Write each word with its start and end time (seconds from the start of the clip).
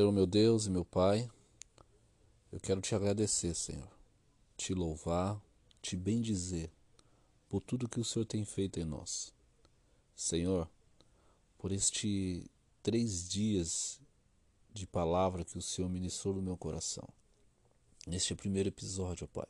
Senhor, 0.00 0.12
meu 0.12 0.26
Deus 0.26 0.64
e 0.64 0.70
meu 0.70 0.82
Pai, 0.82 1.30
eu 2.50 2.58
quero 2.58 2.80
te 2.80 2.94
agradecer, 2.94 3.54
Senhor, 3.54 3.86
te 4.56 4.72
louvar, 4.72 5.38
te 5.82 5.94
bendizer 5.94 6.70
por 7.50 7.62
tudo 7.62 7.86
que 7.86 8.00
o 8.00 8.04
Senhor 8.04 8.24
tem 8.24 8.42
feito 8.42 8.80
em 8.80 8.84
nós. 8.86 9.30
Senhor, 10.16 10.66
por 11.58 11.70
este 11.70 12.50
três 12.82 13.28
dias 13.28 14.00
de 14.72 14.86
palavra 14.86 15.44
que 15.44 15.58
o 15.58 15.62
Senhor 15.62 15.90
ministrou 15.90 16.34
no 16.34 16.40
meu 16.40 16.56
coração. 16.56 17.06
Neste 18.06 18.34
primeiro 18.34 18.70
episódio, 18.70 19.28
Pai. 19.28 19.48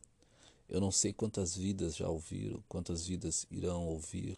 Eu 0.68 0.80
não 0.80 0.90
sei 0.90 1.12
quantas 1.12 1.56
vidas 1.56 1.94
já 1.94 2.08
ouviram, 2.08 2.60
quantas 2.68 3.06
vidas 3.06 3.46
irão 3.52 3.86
ouvir, 3.86 4.36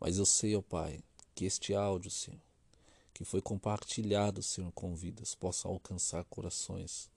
mas 0.00 0.16
eu 0.16 0.24
sei, 0.24 0.56
ó 0.56 0.62
Pai, 0.62 1.04
que 1.34 1.44
este 1.44 1.74
áudio, 1.74 2.10
Senhor, 2.10 2.40
que 3.16 3.24
foi 3.24 3.40
compartilhado, 3.40 4.42
Senhor, 4.42 4.70
com 4.72 4.94
vidas, 4.94 5.34
possa 5.34 5.68
alcançar 5.68 6.22
corações, 6.24 7.10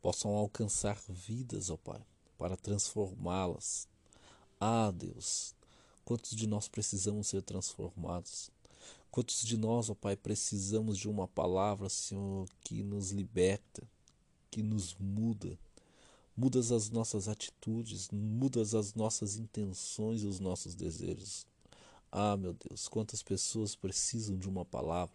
possam 0.00 0.30
alcançar 0.36 0.96
vidas, 1.08 1.68
ó 1.68 1.76
Pai, 1.76 2.00
para 2.38 2.56
transformá-las. 2.56 3.88
Ah, 4.60 4.92
Deus, 4.92 5.52
quantos 6.04 6.30
de 6.30 6.46
nós 6.46 6.68
precisamos 6.68 7.26
ser 7.26 7.42
transformados? 7.42 8.52
Quantos 9.10 9.44
de 9.44 9.56
nós, 9.56 9.90
ó 9.90 9.96
Pai, 9.96 10.16
precisamos 10.16 10.96
de 10.96 11.08
uma 11.08 11.26
palavra, 11.26 11.88
Senhor, 11.88 12.48
que 12.60 12.84
nos 12.84 13.10
liberta, 13.10 13.82
que 14.48 14.62
nos 14.62 14.94
muda, 14.94 15.58
mudas 16.36 16.70
as 16.70 16.88
nossas 16.88 17.26
atitudes, 17.26 18.10
mudas 18.12 18.76
as 18.76 18.94
nossas 18.94 19.36
intenções 19.36 20.22
e 20.22 20.26
os 20.28 20.38
nossos 20.38 20.76
desejos. 20.76 21.44
Ah, 22.10 22.36
meu 22.36 22.54
Deus, 22.54 22.88
quantas 22.88 23.22
pessoas 23.22 23.74
precisam 23.74 24.36
de 24.36 24.48
uma 24.48 24.64
palavra 24.64 25.14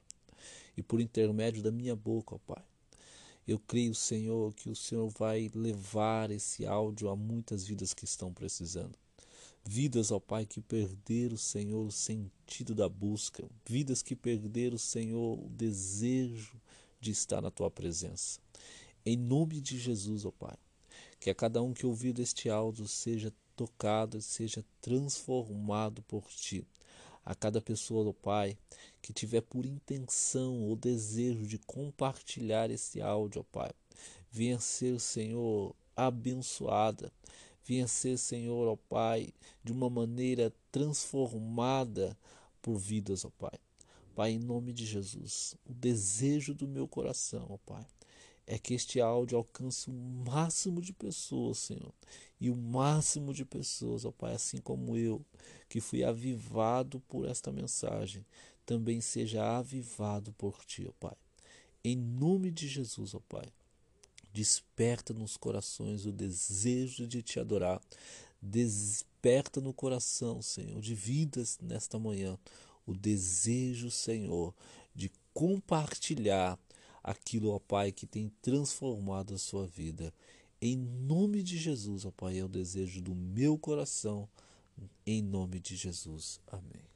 e 0.76 0.84
por 0.84 1.00
intermédio 1.02 1.62
da 1.62 1.72
minha 1.72 1.96
boca, 1.96 2.36
ó 2.36 2.38
Pai. 2.40 2.64
Eu 3.48 3.60
creio, 3.60 3.96
Senhor, 3.96 4.54
que 4.54 4.70
o 4.70 4.76
Senhor 4.76 5.10
vai 5.10 5.50
levar 5.54 6.30
esse 6.32 6.66
áudio 6.66 7.10
a 7.10 7.16
muitas 7.16 7.66
vidas 7.66 7.94
que 7.94 8.06
estão 8.06 8.32
precisando. 8.32 8.98
Vidas, 9.64 10.12
ó 10.12 10.20
Pai, 10.20 10.46
que 10.46 10.62
perderam, 10.62 11.38
Senhor, 11.38 11.86
o 11.86 11.92
sentido 11.92 12.74
da 12.74 12.88
busca. 12.88 13.44
Vidas 13.66 14.02
que 14.02 14.16
perderam, 14.16 14.78
Senhor, 14.78 15.40
o 15.40 15.50
desejo 15.50 16.60
de 17.00 17.12
estar 17.12 17.42
na 17.42 17.52
Tua 17.52 17.70
presença. 17.70 18.40
Em 19.06 19.18
nome 19.18 19.60
de 19.60 19.80
Jesus, 19.80 20.26
ó 20.26 20.32
Pai, 20.32 20.58
que 21.20 21.30
a 21.30 21.36
cada 21.36 21.62
um 21.62 21.74
que 21.74 21.86
ouvir 21.86 22.18
este 22.20 22.50
áudio 22.50 22.88
seja 22.88 23.34
tocado, 23.56 24.22
seja 24.22 24.64
transformado 24.80 26.02
por 26.04 26.24
Ti. 26.28 26.66
A 27.24 27.36
cada 27.36 27.62
pessoa, 27.62 28.10
ó 28.10 28.14
Pai, 28.14 28.58
que 29.02 29.14
tiver 29.14 29.42
por 29.42 29.66
intenção 29.66 30.64
ou 30.64 30.76
desejo 30.76 31.46
de 31.46 31.58
compartilhar 31.60 32.72
esse 32.72 33.02
áudio, 33.02 33.42
ó 33.42 33.44
Pai, 33.52 33.72
venha 34.32 34.60
ser, 34.60 35.00
Senhor, 35.00 35.76
abençoada. 35.96 37.12
Venha 37.64 37.88
ser, 37.88 38.18
Senhor, 38.18 38.68
ó 38.68 38.76
Pai, 38.76 39.34
de 39.64 39.72
uma 39.72 39.90
maneira 39.90 40.52
transformada 40.72 42.18
por 42.62 42.78
vidas, 42.78 43.24
ó 43.24 43.30
Pai. 43.30 43.60
Pai, 44.16 44.32
em 44.32 44.40
nome 44.40 44.74
de 44.74 44.86
Jesus, 44.86 45.56
o 45.66 45.74
desejo 45.74 46.54
do 46.54 46.68
meu 46.68 46.88
coração, 46.88 47.46
ó 47.50 47.58
Pai, 47.58 47.86
é 48.52 48.60
que 48.60 48.74
este 48.74 49.00
áudio 49.00 49.38
alcance 49.38 49.90
o 49.90 49.94
máximo 49.94 50.82
de 50.82 50.92
pessoas, 50.92 51.58
Senhor. 51.58 51.94
E 52.38 52.50
o 52.50 52.56
máximo 52.56 53.34
de 53.34 53.46
pessoas, 53.46 54.04
ó 54.04 54.12
Pai, 54.12 54.34
assim 54.34 54.58
como 54.58 54.98
eu, 54.98 55.26
que 55.70 55.80
fui 55.80 56.04
avivado 56.04 57.00
por 57.08 57.26
esta 57.26 57.50
mensagem, 57.50 58.26
também 58.66 59.00
seja 59.00 59.58
avivado 59.58 60.34
por 60.34 60.66
Ti, 60.66 60.86
ó 60.86 60.92
Pai. 61.00 61.16
Em 61.82 61.96
nome 61.96 62.52
de 62.52 62.68
Jesus, 62.68 63.16
ó 63.16 63.22
Pai. 63.22 63.46
Desperta 64.34 65.14
nos 65.14 65.38
corações 65.38 66.06
o 66.06 66.12
desejo 66.12 67.08
de 67.08 67.22
te 67.22 67.40
adorar. 67.40 67.82
Desperta 68.42 69.62
no 69.62 69.74
coração, 69.74 70.42
Senhor, 70.42 70.82
de 70.82 70.94
vidas 70.94 71.58
nesta 71.62 71.98
manhã, 71.98 72.38
o 72.86 72.94
desejo, 72.94 73.90
Senhor, 73.90 74.54
de 74.94 75.10
compartilhar 75.34 76.60
aquilo, 77.04 77.52
ó 77.52 77.60
Pai, 77.60 77.92
que 77.92 78.06
tem 78.06 78.30
transformado 78.42 79.34
a 79.34 79.38
sua 79.38 79.66
vida. 79.68 80.14
Em 80.62 80.78
nome 80.78 81.42
de 81.42 81.58
Jesus, 81.58 82.06
ó 82.06 82.12
Pai, 82.12 82.38
é 82.38 82.44
o 82.44 82.50
desejo 82.50 83.02
do 83.02 83.16
meu 83.16 83.58
coração. 83.58 84.30
Em 85.06 85.22
nome 85.22 85.60
de 85.60 85.76
Jesus. 85.76 86.40
Amém. 86.48 86.92